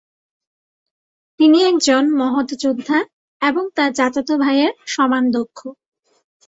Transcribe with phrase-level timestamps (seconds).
[1.39, 2.99] তিনি একজন মহৎ যোদ্ধা
[3.41, 5.59] এবং তার চাচাতো ভাইয়ের সমান দক্ষ।